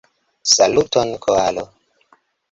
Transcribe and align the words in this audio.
Saluton, 0.53 1.09
koalo! 1.25 1.63